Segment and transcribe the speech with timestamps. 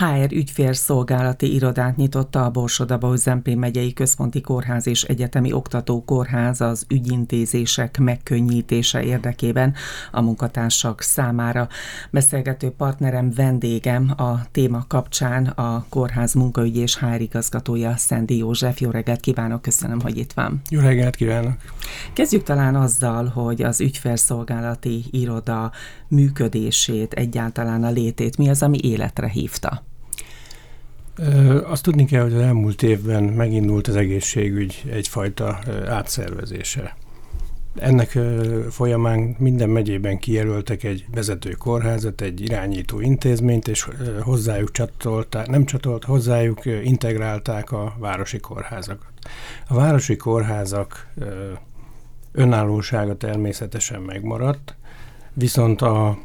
[0.00, 6.86] HR ügyfélszolgálati irodát nyitotta a Borsodaba Zempé megyei központi kórház és egyetemi oktató kórház az
[6.88, 9.74] ügyintézések megkönnyítése érdekében
[10.12, 11.68] a munkatársak számára.
[12.10, 18.80] Beszélgető partnerem, vendégem a téma kapcsán a kórház munkaügyi és HR igazgatója Szendi József.
[18.80, 20.62] Jó reggelt kívánok, köszönöm, hogy itt van.
[20.70, 21.54] Jó reggelt kívánok!
[22.12, 25.72] Kezdjük talán azzal, hogy az ügyfélszolgálati iroda
[26.08, 29.88] működését, egyáltalán a létét mi az, ami életre hívta?
[31.64, 36.96] Azt tudni kell, hogy az elmúlt évben megindult az egészségügy egyfajta átszervezése.
[37.74, 38.18] Ennek
[38.70, 43.88] folyamán minden megyében kijelöltek egy vezető kórházat, egy irányító intézményt, és
[44.20, 49.12] hozzájuk csatolták, nem csatolt, hozzájuk integrálták a városi kórházakat.
[49.68, 51.06] A városi kórházak
[52.32, 54.76] önállósága természetesen megmaradt,
[55.32, 56.18] viszont a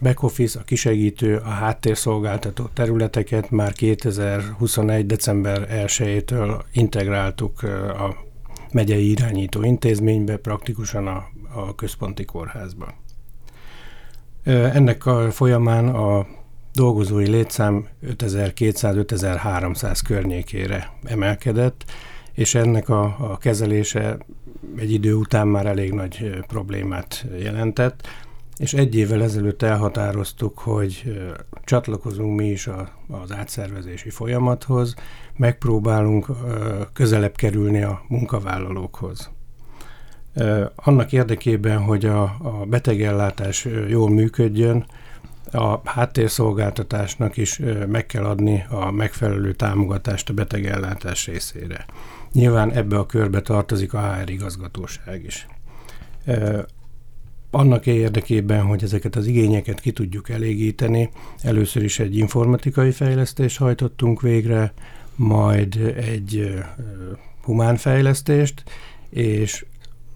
[0.00, 5.06] back office, a kisegítő, a háttérszolgáltató területeket már 2021.
[5.06, 7.62] december 1-től integráltuk
[7.98, 8.16] a
[8.72, 12.94] megyei irányító intézménybe, praktikusan a, a központi kórházba.
[14.44, 16.26] Ennek a folyamán a
[16.72, 21.84] dolgozói létszám 5200-5300 környékére emelkedett,
[22.32, 24.18] és ennek a, a kezelése
[24.76, 28.08] egy idő után már elég nagy problémát jelentett
[28.58, 31.20] és egy évvel ezelőtt elhatároztuk, hogy
[31.64, 34.94] csatlakozunk mi is a, az átszervezési folyamathoz,
[35.36, 36.26] megpróbálunk
[36.92, 39.30] közelebb kerülni a munkavállalókhoz.
[40.74, 44.86] Annak érdekében, hogy a, a betegellátás jól működjön,
[45.52, 51.84] a háttérszolgáltatásnak is meg kell adni a megfelelő támogatást a betegellátás részére.
[52.32, 55.46] Nyilván ebbe a körbe tartozik a HR igazgatóság is
[57.50, 61.10] annak érdekében, hogy ezeket az igényeket ki tudjuk elégíteni,
[61.42, 64.72] először is egy informatikai fejlesztést hajtottunk végre,
[65.16, 66.54] majd egy
[67.42, 68.62] humán fejlesztést,
[69.10, 69.64] és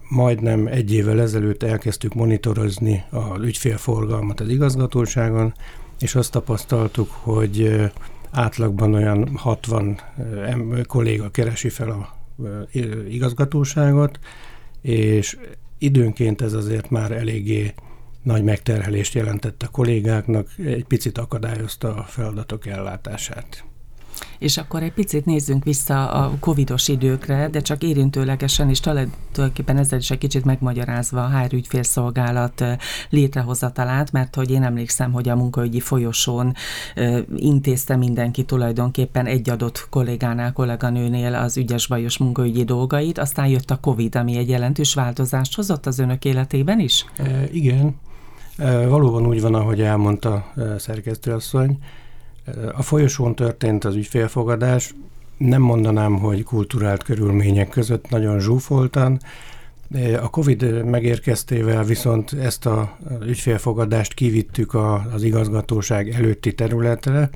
[0.08, 5.54] majdnem egy évvel ezelőtt elkezdtük monitorozni az ügyfélforgalmat az igazgatóságon,
[6.00, 7.90] és azt tapasztaltuk, hogy
[8.30, 10.00] átlagban olyan 60
[10.86, 12.16] kolléga keresi fel a
[13.08, 14.18] igazgatóságot,
[14.80, 15.36] és
[15.82, 17.74] Időnként ez azért már eléggé
[18.22, 23.64] nagy megterhelést jelentett a kollégáknak, egy picit akadályozta a feladatok ellátását.
[24.42, 29.98] És akkor egy picit nézzünk vissza a covidos időkre, de csak érintőlegesen, és tulajdonképpen ezzel
[29.98, 32.64] is egy kicsit megmagyarázva a HR ügyfélszolgálat
[33.10, 36.54] létrehozatalát, mert hogy én emlékszem, hogy a munkaügyi folyosón
[37.36, 43.76] intézte mindenki tulajdonképpen egy adott kollégánál, kolléganőnél az ügyes bajos munkaügyi dolgait, aztán jött a
[43.76, 47.04] Covid, ami egy jelentős változást hozott az önök életében is?
[47.16, 47.94] E, igen,
[48.88, 51.78] valóban úgy van, ahogy elmondta szerkesztőasszony,
[52.72, 54.94] a folyosón történt az ügyfélfogadás,
[55.36, 59.20] nem mondanám, hogy kulturált körülmények között nagyon zsúfoltan.
[60.22, 62.86] A Covid megérkeztével viszont ezt az
[63.26, 64.74] ügyfélfogadást kivittük
[65.12, 67.30] az igazgatóság előtti területre,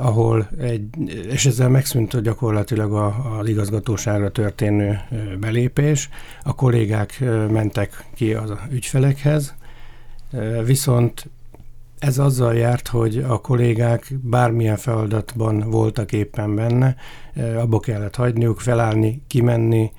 [0.00, 0.84] ahol egy,
[1.30, 5.00] és ezzel megszűnt gyakorlatilag az igazgatóságra történő
[5.40, 6.08] belépés.
[6.42, 9.54] A kollégák mentek ki az ügyfelekhez,
[10.64, 11.30] viszont
[12.02, 16.96] ez azzal járt, hogy a kollégák bármilyen feladatban voltak éppen benne,
[17.56, 19.90] abba kellett hagyniuk, felállni, kimenni,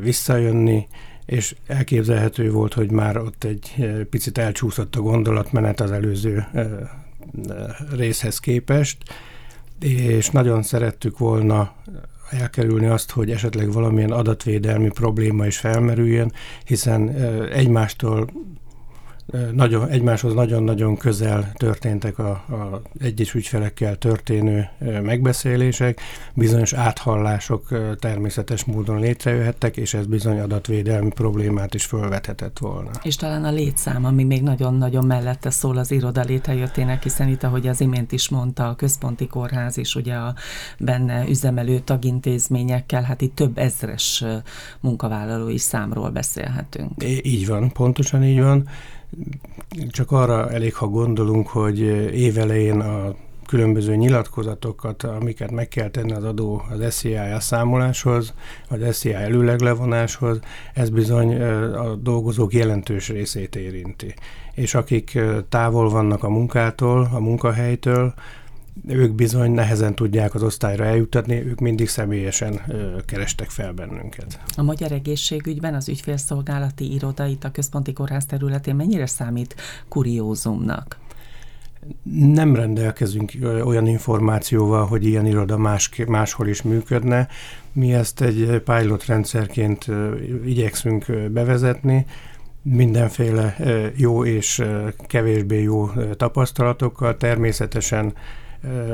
[0.00, 0.86] visszajönni,
[1.26, 3.74] és elképzelhető volt, hogy már ott egy
[4.10, 6.46] picit elcsúszott a gondolatmenet az előző
[7.96, 8.98] részhez képest,
[9.80, 11.74] és nagyon szerettük volna
[12.30, 16.32] elkerülni azt, hogy esetleg valamilyen adatvédelmi probléma is felmerüljön,
[16.64, 17.08] hiszen
[17.52, 18.30] egymástól
[19.52, 24.68] nagyon, egymáshoz nagyon-nagyon közel történtek a, a egyes ügyfelekkel történő
[25.02, 26.00] megbeszélések,
[26.34, 27.68] bizonyos áthallások
[27.98, 32.90] természetes módon létrejöhettek, és ez bizony adatvédelmi problémát is felvethetett volna.
[33.02, 37.68] És talán a létszám, ami még nagyon-nagyon mellette szól az iroda létrejöttének, hiszen itt, ahogy
[37.68, 40.34] az imént is mondta, a központi kórház is ugye a
[40.78, 44.24] benne üzemelő tagintézményekkel, hát itt több ezres
[44.80, 46.90] munkavállalói számról beszélhetünk.
[47.22, 48.68] Így van, pontosan így van.
[49.88, 51.80] Csak arra elég, ha gondolunk, hogy
[52.14, 53.14] évelején a
[53.46, 58.34] különböző nyilatkozatokat, amiket meg kell tenni az adó az SZIA elszámoláshoz,
[58.68, 60.40] az SZIA előleglevonáshoz,
[60.74, 61.40] ez bizony
[61.74, 64.14] a dolgozók jelentős részét érinti.
[64.54, 65.18] És akik
[65.48, 68.14] távol vannak a munkától, a munkahelytől,
[68.88, 72.60] ők bizony nehezen tudják az osztályra eljutatni, ők mindig személyesen
[73.06, 74.40] kerestek fel bennünket.
[74.56, 79.54] A Magyar Egészségügyben az ügyfélszolgálati iroda itt a központi kórház területén mennyire számít
[79.88, 80.98] kuriózumnak?
[82.12, 87.28] Nem rendelkezünk olyan információval, hogy ilyen iroda más, máshol is működne.
[87.72, 89.86] Mi ezt egy pilot rendszerként
[90.44, 92.06] igyekszünk bevezetni,
[92.62, 93.56] mindenféle
[93.96, 94.62] jó és
[95.06, 97.16] kevésbé jó tapasztalatokkal.
[97.16, 98.12] Természetesen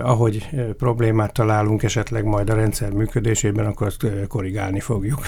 [0.02, 5.20] ahogy problémát találunk esetleg majd a rendszer működésében, akkor azt korrigálni fogjuk.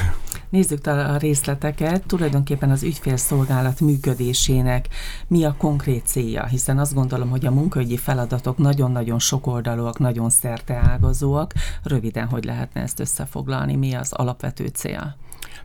[0.49, 2.07] Nézzük a részleteket.
[2.07, 4.89] Tulajdonképpen az ügyfélszolgálat működésének
[5.27, 6.45] mi a konkrét célja?
[6.45, 11.53] Hiszen azt gondolom, hogy a munkaügyi feladatok nagyon-nagyon sokoldalúak, nagyon szerteágazóak.
[11.83, 13.77] Röviden, hogy lehetne ezt összefoglalni?
[13.77, 15.17] Mi az alapvető cél?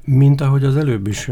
[0.10, 1.30] Mint ahogy az előbb is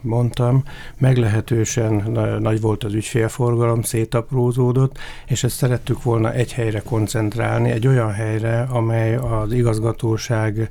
[0.00, 0.62] mondtam,
[0.96, 1.94] meglehetősen
[2.40, 8.60] nagy volt az ügyfélforgalom, szétaprózódott, és ezt szerettük volna egy helyre koncentrálni, egy olyan helyre,
[8.60, 10.68] amely az igazgatóság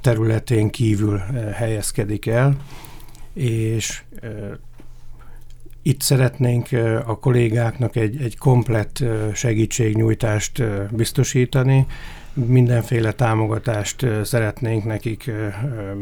[0.00, 1.18] területén kívül
[1.54, 2.56] helyezkedik el,
[3.32, 4.02] és
[5.82, 6.68] itt szeretnénk
[7.06, 11.86] a kollégáknak egy, egy komplett segítségnyújtást biztosítani,
[12.34, 15.30] mindenféle támogatást szeretnénk nekik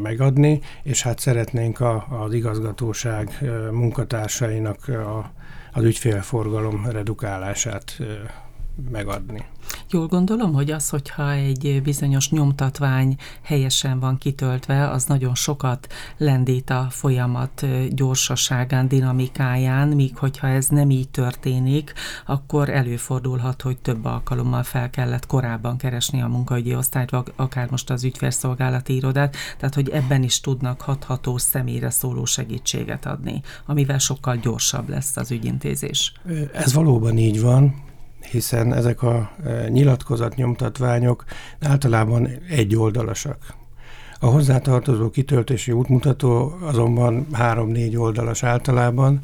[0.02, 3.38] megadni, és hát szeretnénk a, az igazgatóság
[3.70, 5.32] munkatársainak a,
[5.72, 7.98] az ügyfélforgalom redukálását
[8.90, 9.44] megadni.
[9.90, 16.70] Jól gondolom, hogy az, hogyha egy bizonyos nyomtatvány helyesen van kitöltve, az nagyon sokat lendít
[16.70, 21.92] a folyamat gyorsaságán, dinamikáján, míg hogyha ez nem így történik,
[22.26, 27.90] akkor előfordulhat, hogy több alkalommal fel kellett korábban keresni a munkaügyi osztályt, vagy akár most
[27.90, 34.36] az ügyfélszolgálati irodát, tehát hogy ebben is tudnak hatható személyre szóló segítséget adni, amivel sokkal
[34.36, 36.12] gyorsabb lesz az ügyintézés.
[36.52, 37.90] Ez valóban így van
[38.30, 41.24] hiszen ezek a e, nyilatkozatnyomtatványok
[41.60, 43.54] általában egyoldalasak.
[44.20, 49.20] A hozzátartozó kitöltési útmutató azonban három-négy oldalas általában,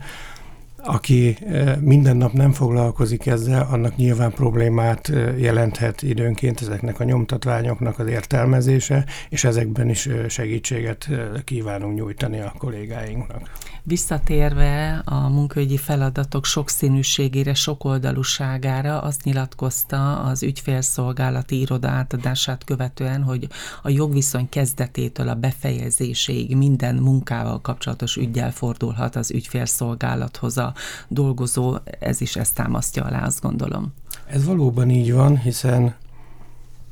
[0.88, 1.38] aki
[1.81, 9.05] minden nap nem foglalkozik ezzel, annak nyilván problémát jelenthet időnként ezeknek a nyomtatványoknak az értelmezése,
[9.29, 11.08] és ezekben is segítséget
[11.44, 13.50] kívánunk nyújtani a kollégáinknak.
[13.82, 23.49] Visszatérve a munkaügyi feladatok sokszínűségére, sokoldalúságára azt nyilatkozta az ügyfélszolgálati iroda átadását követően, hogy
[23.82, 30.75] a jogviszony kezdetétől a befejezéséig minden munkával kapcsolatos ügyel fordulhat az ügyfélszolgálathoz a
[31.09, 33.95] dolgozó, ez is ezt támasztja alá, azt gondolom.
[34.27, 35.95] Ez valóban így van, hiszen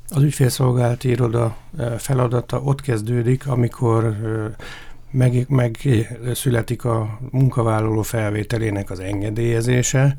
[0.09, 4.67] az ügyfélszolgálati iroda eh, feladata ott kezdődik, amikor eh,
[5.11, 5.79] meg, meg
[6.35, 10.17] születik a munkavállaló felvételének az engedélyezése.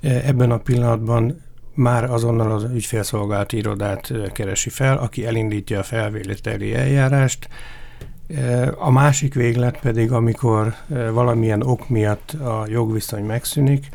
[0.00, 1.40] Ebben a pillanatban
[1.74, 7.48] már azonnal az ügyfélszolgálati irodát keresi fel, aki elindítja a felvételi eljárást.
[8.78, 10.74] A másik véglet pedig, amikor
[11.12, 13.88] valamilyen ok miatt a jogviszony megszűnik,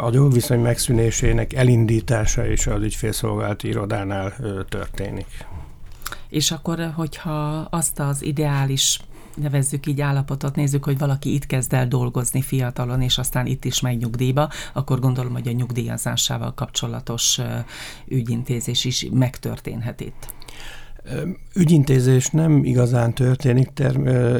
[0.00, 4.32] a jogviszony megszűnésének elindítása is az ügyfélszolgálati irodánál
[4.68, 5.46] történik.
[6.28, 9.00] És akkor, hogyha azt az ideális
[9.34, 13.80] nevezzük így állapotot, nézzük, hogy valaki itt kezd el dolgozni fiatalon, és aztán itt is
[13.80, 17.40] megy nyugdíjba, akkor gondolom, hogy a nyugdíjazásával kapcsolatos
[18.08, 20.34] ügyintézés is megtörténhet itt.
[21.54, 23.68] Ügyintézés nem igazán történik,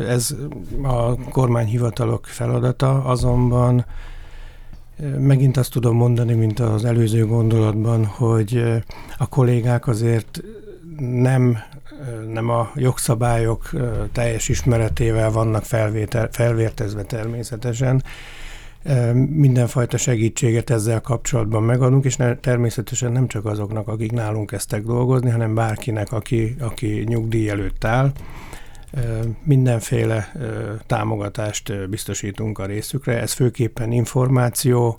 [0.08, 0.34] ez
[0.82, 3.86] a kormányhivatalok feladata, azonban
[5.18, 8.82] megint azt tudom mondani, mint az előző gondolatban, hogy
[9.18, 10.42] a kollégák azért
[10.98, 11.58] nem
[12.32, 13.70] nem a jogszabályok
[14.12, 18.02] teljes ismeretével vannak felvétel, felvértezve természetesen.
[19.28, 25.30] Mindenfajta segítséget ezzel kapcsolatban megadunk, és ne, természetesen nem csak azoknak, akik nálunk kezdtek dolgozni,
[25.30, 28.12] hanem bárkinek, aki, aki nyugdíj előtt áll.
[29.42, 30.32] Mindenféle
[30.86, 34.98] támogatást biztosítunk a részükre, ez főképpen információ,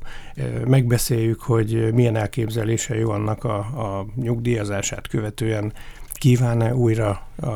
[0.67, 5.73] megbeszéljük, hogy milyen elképzelései vannak a, a nyugdíjazását követően,
[6.17, 7.51] kíván-e újra a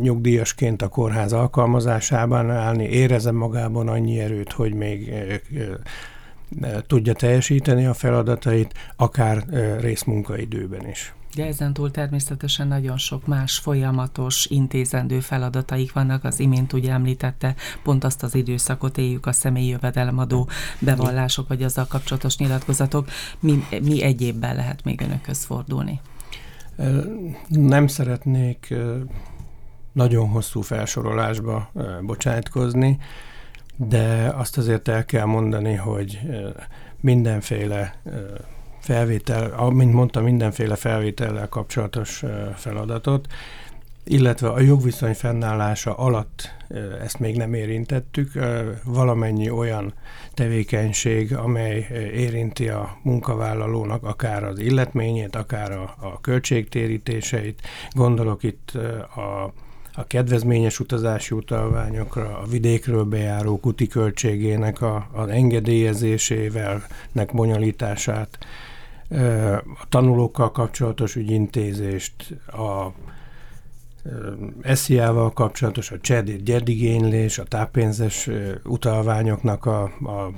[0.00, 5.12] nyugdíjasként a kórház alkalmazásában állni, érezze magában annyi erőt, hogy még
[6.86, 9.44] tudja teljesíteni a feladatait, akár
[9.80, 11.14] részmunkaidőben is.
[11.34, 16.24] De ezen túl természetesen nagyon sok más folyamatos, intézendő feladataik vannak.
[16.24, 21.86] Az imént ugye említette, pont azt az időszakot éljük a személyi jövedelemadó bevallások, vagy azzal
[21.86, 23.08] kapcsolatos nyilatkozatok.
[23.40, 26.00] Mi, mi egyébben lehet még önökhöz fordulni?
[27.48, 28.74] Nem szeretnék
[29.92, 31.70] nagyon hosszú felsorolásba
[32.02, 32.98] bocsájtkozni,
[33.76, 36.20] de azt azért el kell mondani, hogy
[37.00, 37.94] mindenféle
[38.78, 42.24] felvétel, amint mondtam, mindenféle felvétellel kapcsolatos
[42.54, 43.26] feladatot
[44.04, 46.54] illetve a jogviszony fennállása alatt
[47.02, 48.32] ezt még nem érintettük,
[48.84, 49.94] valamennyi olyan
[50.34, 57.60] tevékenység, amely érinti a munkavállalónak akár az illetményét, akár a, a költségtérítéseit.
[57.90, 58.70] Gondolok itt
[59.16, 59.52] a
[59.94, 66.82] a kedvezményes utazási utalványokra, a vidékről bejáró kuti költségének a, az engedélyezésével,
[67.12, 68.38] nek bonyolítását,
[69.80, 72.92] a tanulókkal kapcsolatos ügyintézést, a
[74.64, 75.96] SZIA-val kapcsolatos, a
[76.44, 78.28] gyedigénylés, a táppénzes
[78.64, 80.32] utalványoknak a, a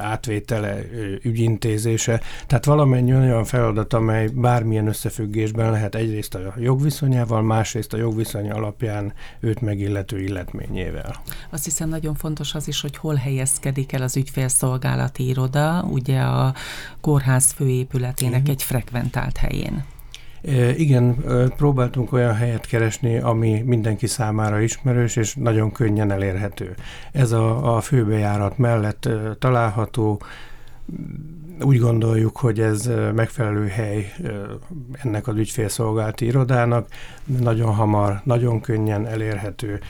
[0.00, 0.78] átvétele,
[1.22, 2.20] ügyintézése.
[2.46, 9.12] Tehát valamennyi olyan feladat, amely bármilyen összefüggésben lehet egyrészt a jogviszonyával, másrészt a jogviszony alapján
[9.40, 11.22] őt megillető illetményével.
[11.50, 16.54] Azt hiszem nagyon fontos az is, hogy hol helyezkedik el az ügyfélszolgálati iroda, ugye a
[17.00, 18.54] kórház főépületének Igen.
[18.54, 19.84] egy frekventált helyén.
[20.76, 21.16] Igen,
[21.56, 26.74] próbáltunk olyan helyet keresni, ami mindenki számára ismerős és nagyon könnyen elérhető.
[27.12, 29.08] Ez a, a főbejárat mellett
[29.38, 30.22] található,
[31.60, 34.12] úgy gondoljuk, hogy ez megfelelő hely
[34.92, 36.88] ennek az ügyfélszolgálati irodának,
[37.24, 39.80] nagyon hamar, nagyon könnyen elérhető,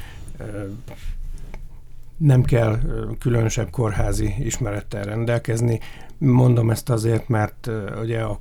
[2.22, 2.78] nem kell
[3.18, 5.80] különösebb kórházi ismerettel rendelkezni,
[6.24, 8.40] Mondom ezt azért, mert ugye a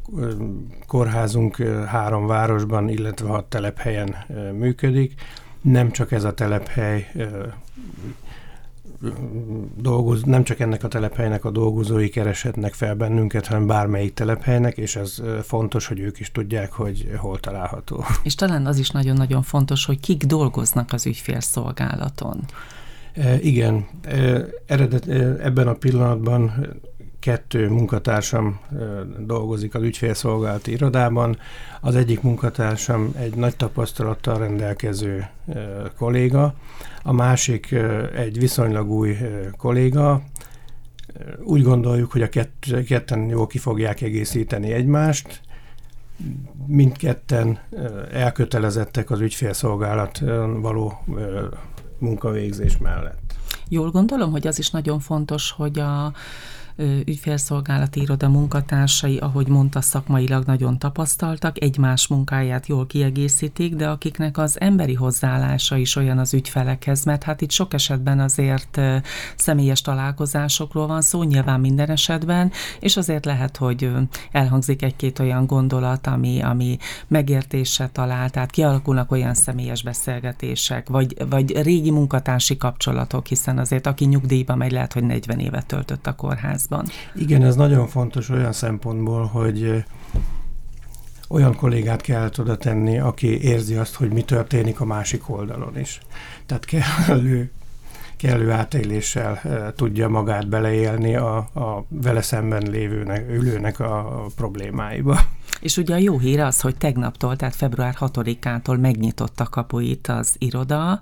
[0.87, 1.57] kórházunk
[1.87, 4.15] három városban, illetve hat telephelyen
[4.57, 5.13] működik.
[5.61, 7.07] Nem csak ez a telephely
[9.77, 14.95] dolgoz, nem csak ennek a telephelynek a dolgozói kereshetnek fel bennünket, hanem bármelyik telephelynek, és
[14.95, 18.03] ez fontos, hogy ők is tudják, hogy hol található.
[18.23, 22.45] És talán az is nagyon-nagyon fontos, hogy kik dolgoznak az ügyfélszolgálaton.
[23.13, 26.67] E, igen, e, eredet, e, ebben a pillanatban
[27.19, 28.59] kettő munkatársam
[29.19, 31.37] dolgozik az ügyfélszolgálati irodában.
[31.81, 35.27] Az egyik munkatársam egy nagy tapasztalattal rendelkező
[35.97, 36.53] kolléga,
[37.03, 37.75] a másik
[38.15, 39.17] egy viszonylag új
[39.57, 40.21] kolléga.
[41.43, 45.41] Úgy gondoljuk, hogy a kett, ketten jól ki fogják egészíteni egymást,
[46.65, 47.59] mindketten
[48.11, 50.19] elkötelezettek az ügyfélszolgálat
[50.61, 51.03] való
[52.01, 53.33] munkavégzés mellett.
[53.67, 56.13] Jól gondolom, hogy az is nagyon fontos, hogy a
[57.05, 64.59] ügyfélszolgálati iroda munkatársai, ahogy mondta, szakmailag nagyon tapasztaltak, egymás munkáját jól kiegészítik, de akiknek az
[64.59, 68.81] emberi hozzáállása is olyan az ügyfelekhez, mert hát itt sok esetben azért
[69.35, 73.91] személyes találkozásokról van szó, nyilván minden esetben, és azért lehet, hogy
[74.31, 81.61] elhangzik egy-két olyan gondolat, ami, ami megértésre talál, tehát kialakulnak olyan személyes beszélgetések, vagy, vagy
[81.61, 86.67] régi munkatársi kapcsolatok, hiszen azért aki nyugdíjba megy, lehet, hogy 40 évet töltött a kórház
[86.71, 86.85] kórházban.
[87.15, 89.83] Igen, ez nagyon fontos olyan szempontból, hogy
[91.27, 95.99] olyan kollégát kell oda tenni, aki érzi azt, hogy mi történik a másik oldalon is.
[96.45, 97.51] Tehát kellő,
[98.17, 99.41] kellő átéléssel
[99.75, 105.19] tudja magát beleélni a, a vele szemben lévőnek, ülőnek a problémáiba.
[105.61, 110.99] És ugye a jó hír az, hogy tegnaptól, tehát február 6-ától megnyitotta kapuit az iroda.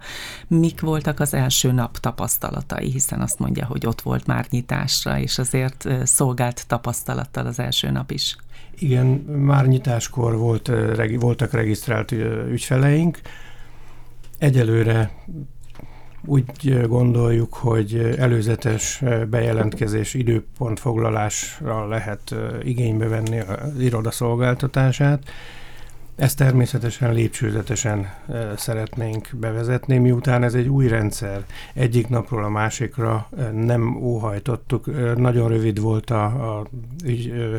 [0.47, 5.37] Mik voltak az első nap tapasztalatai, hiszen azt mondja, hogy ott volt már nyitásra, és
[5.37, 8.35] azért szolgált tapasztalattal az első nap is.
[8.77, 10.71] Igen, már nyitáskor volt,
[11.19, 12.11] voltak regisztrált
[12.51, 13.19] ügyfeleink.
[14.37, 15.11] Egyelőre
[16.29, 25.23] úgy gondoljuk, hogy előzetes bejelentkezés időpontfoglalásra lehet igénybe venni az iroda szolgáltatását.
[26.15, 28.13] Ezt természetesen lépcsőzetesen
[28.55, 31.45] szeretnénk bevezetni, miután ez egy új rendszer.
[31.73, 35.15] Egyik napról a másikra nem óhajtottuk.
[35.17, 36.67] Nagyon rövid volt a, a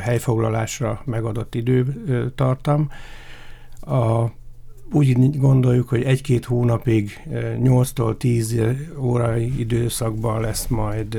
[0.00, 2.90] helyfoglalásra megadott időtartam.
[3.80, 4.24] A
[4.92, 7.20] úgy gondoljuk, hogy egy-két hónapig
[7.62, 8.60] 8-tól 10
[8.98, 11.18] órai időszakban lesz majd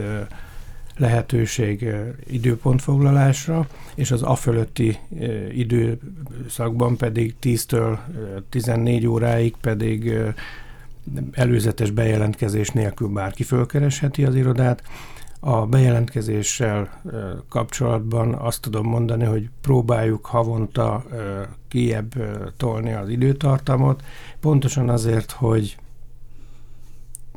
[0.97, 1.85] lehetőség
[2.27, 4.97] időpontfoglalásra, és az afölötti
[5.51, 7.97] időszakban pedig 10-től
[8.49, 10.13] 14 óráig pedig
[11.31, 14.83] előzetes bejelentkezés nélkül bárki fölkeresheti az irodát.
[15.43, 17.01] A bejelentkezéssel
[17.49, 21.03] kapcsolatban azt tudom mondani, hogy próbáljuk havonta
[21.67, 22.13] kiebb
[22.57, 24.03] tolni az időtartamot,
[24.39, 25.77] pontosan azért, hogy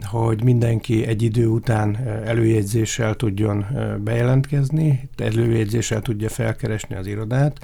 [0.03, 3.67] hogy mindenki egy idő után előjegyzéssel tudjon
[4.05, 7.59] bejelentkezni, előjegyzéssel tudja felkeresni az irodát.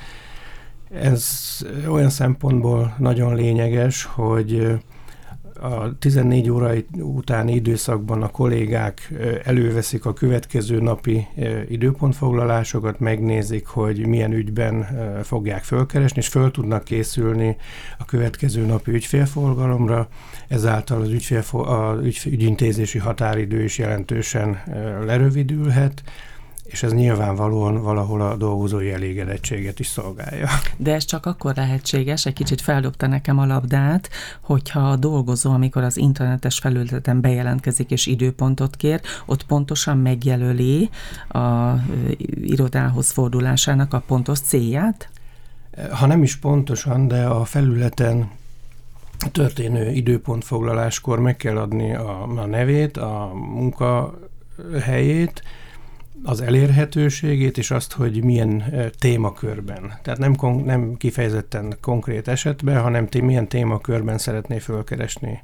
[0.91, 1.29] Ez
[1.89, 4.81] olyan szempontból nagyon lényeges, hogy
[5.61, 9.13] a 14 óra utáni időszakban a kollégák
[9.45, 11.27] előveszik a következő napi
[11.69, 14.87] időpontfoglalásokat, megnézik, hogy milyen ügyben
[15.23, 17.57] fogják fölkeresni, és föl tudnak készülni
[17.99, 20.09] a következő napi ügyfélforgalomra,
[20.49, 24.63] ezáltal az ügyfél, a ügy, ügyintézési határidő is jelentősen
[25.05, 26.03] lerövidülhet,
[26.71, 30.49] és ez nyilvánvalóan valahol a dolgozói elégedettséget is szolgálja.
[30.77, 34.11] De ez csak akkor lehetséges, egy kicsit feldobta nekem a labdát,
[34.41, 40.91] hogyha a dolgozó, amikor az internetes felületen bejelentkezik és időpontot kér, ott pontosan megjelöli
[41.29, 41.73] a
[42.35, 45.11] irodához fordulásának a pontos célját?
[45.91, 48.31] Ha nem is pontosan, de a felületen
[49.33, 55.43] történő időpontfoglaláskor meg kell adni a, a nevét, a munkahelyét,
[56.23, 58.65] az elérhetőségét, és azt, hogy milyen
[58.99, 59.93] témakörben.
[60.03, 65.43] Tehát nem, kon- nem kifejezetten konkrét esetben, hanem té- milyen témakörben szeretné fölkeresni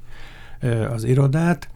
[0.91, 1.69] az irodát.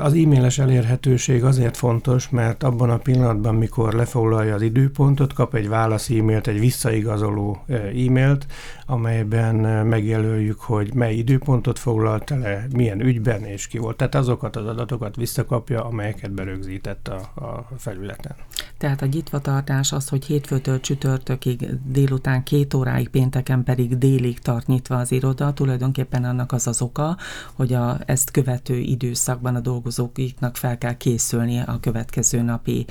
[0.00, 5.68] Az e-mailes elérhetőség azért fontos, mert abban a pillanatban, mikor lefoglalja az időpontot, kap egy
[5.68, 8.46] válasz e-mailt, egy visszaigazoló e-mailt,
[8.86, 13.96] amelyben megjelöljük, hogy mely időpontot foglalt le, milyen ügyben és ki volt.
[13.96, 18.34] Tehát azokat az adatokat visszakapja, amelyeket berögzített a, a felületen.
[18.78, 24.96] Tehát a nyitvatartás az, hogy hétfőtől csütörtökig délután két óráig, pénteken pedig délig tart nyitva
[24.96, 27.16] az iroda, tulajdonképpen annak az az oka,
[27.54, 32.86] hogy a, ezt követő időszakban a dolgozóknak fel kell készülni a következő napi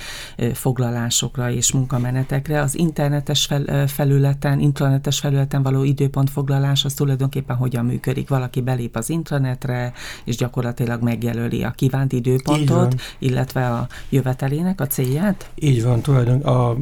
[0.53, 2.61] foglalásokra és munkamenetekre.
[2.61, 8.29] Az internetes fel, felületen, internetes felületen való időpontfoglalás az tulajdonképpen hogyan működik?
[8.29, 9.93] Valaki belép az intranetre,
[10.23, 15.49] és gyakorlatilag megjelöli a kívánt időpontot, illetve a jövetelének a célját?
[15.55, 16.75] Így van, tulajdonképpen a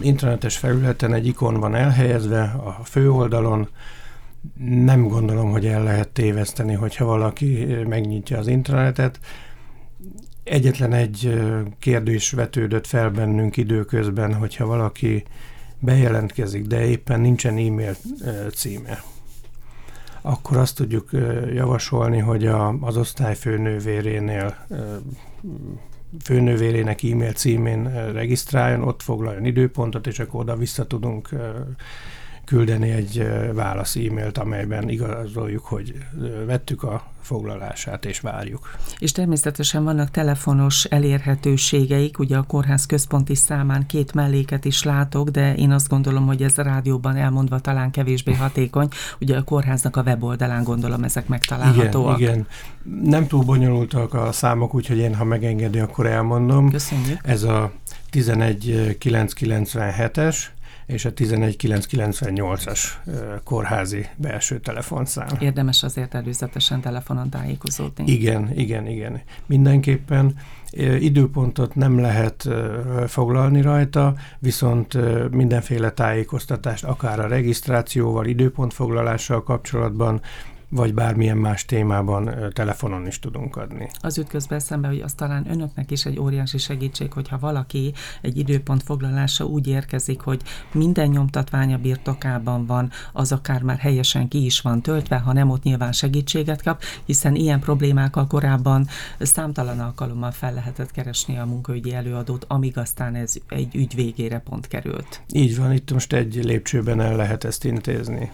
[0.00, 3.68] internetes felületen egy ikon van elhelyezve a főoldalon,
[4.64, 9.20] nem gondolom, hogy el lehet téveszteni, hogyha valaki megnyitja az internetet.
[10.42, 11.40] Egyetlen egy
[11.78, 15.24] kérdés vetődött fel bennünk időközben, hogyha valaki
[15.78, 17.96] bejelentkezik, de éppen nincsen e-mail
[18.54, 19.02] címe,
[20.22, 21.10] akkor azt tudjuk
[21.54, 24.56] javasolni, hogy a, az osztály főnővérénél
[26.24, 31.28] főnővérének e-mail címén regisztráljon, ott foglaljon időpontot, és akkor oda vissza tudunk
[32.48, 35.94] küldeni egy válasz e-mailt, amelyben igazoljuk, hogy
[36.46, 38.76] vettük a foglalását és várjuk.
[38.98, 45.54] És természetesen vannak telefonos elérhetőségeik, ugye a kórház központi számán két melléket is látok, de
[45.54, 48.88] én azt gondolom, hogy ez a rádióban elmondva talán kevésbé hatékony.
[49.20, 52.20] Ugye a kórháznak a weboldalán gondolom ezek megtalálhatóak.
[52.20, 52.46] Igen, igen.
[53.04, 56.70] Nem túl bonyolultak a számok, úgyhogy én, ha megengedi, akkor elmondom.
[56.70, 57.18] Köszönjük.
[57.22, 57.72] Ez a
[58.12, 60.36] 11997-es,
[60.88, 62.80] és a 11998-as
[63.44, 65.26] kórházi belső telefonszám.
[65.40, 68.12] Érdemes azért előzetesen telefonon tájékozódni.
[68.12, 69.20] Igen, igen, igen.
[69.46, 70.34] Mindenképpen
[70.98, 72.48] időpontot nem lehet
[73.06, 74.98] foglalni rajta, viszont
[75.30, 80.20] mindenféle tájékoztatást, akár a regisztrációval, időpontfoglalással kapcsolatban
[80.68, 83.88] vagy bármilyen más témában telefonon is tudunk adni.
[84.00, 88.38] Az jut közben eszembe, hogy az talán önöknek is egy óriási segítség, hogyha valaki egy
[88.38, 94.60] időpont foglalása úgy érkezik, hogy minden nyomtatványa birtokában van, az akár már helyesen ki is
[94.60, 98.86] van töltve, ha nem ott nyilván segítséget kap, hiszen ilyen problémákkal korábban
[99.18, 104.66] számtalan alkalommal fel lehetett keresni a munkaügyi előadót, amíg aztán ez egy ügy végére pont
[104.66, 105.22] került.
[105.32, 108.30] Így van, itt most egy lépcsőben el lehet ezt intézni.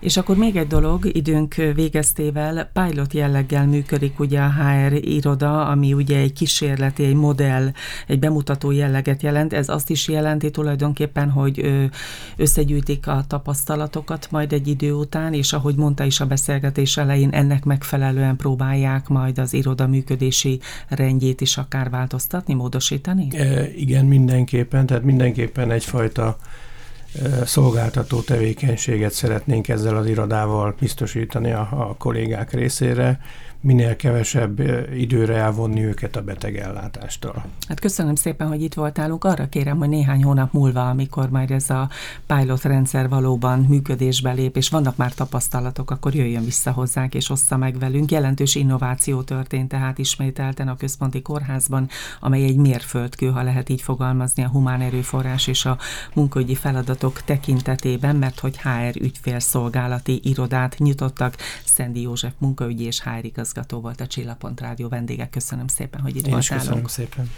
[0.00, 5.92] És akkor még egy dolog, időnk végeztével pilot jelleggel működik ugye a HR iroda, ami
[5.92, 7.70] ugye egy kísérleti, egy modell,
[8.06, 9.52] egy bemutató jelleget jelent.
[9.52, 11.88] Ez azt is jelenti tulajdonképpen, hogy
[12.36, 17.64] összegyűjtik a tapasztalatokat majd egy idő után, és ahogy mondta is a beszélgetés elején, ennek
[17.64, 23.28] megfelelően próbálják majd az iroda működési rendjét is akár változtatni, módosítani?
[23.36, 26.36] E, igen, mindenképpen, tehát mindenképpen egyfajta
[27.44, 33.20] szolgáltató tevékenységet szeretnénk ezzel az irodával biztosítani a, a kollégák részére,
[33.60, 34.60] minél kevesebb
[34.94, 37.44] időre elvonni őket a betegellátástól.
[37.68, 39.24] Hát köszönöm szépen, hogy itt voltálunk.
[39.24, 41.88] Arra kérem, hogy néhány hónap múlva, amikor majd ez a
[42.26, 47.56] pilot rendszer valóban működésbe lép, és vannak már tapasztalatok, akkor jöjjön vissza hozzánk és ossza
[47.56, 48.10] meg velünk.
[48.10, 51.88] Jelentős innováció történt tehát ismételten a központi kórházban,
[52.20, 55.78] amely egy mérföldkő, ha lehet így fogalmazni, a humán erőforrás és a
[56.14, 56.54] munkaügyi
[56.98, 61.36] feladatok tekintetében, mert hogy HR ügyfélszolgálati irodát nyitottak.
[61.64, 65.28] Szendi József munkaügyi és HR igazgató volt a Csillapont Rádió vendége.
[65.28, 66.58] Köszönöm szépen, hogy itt voltál.
[66.58, 67.30] Köszönöm szépen.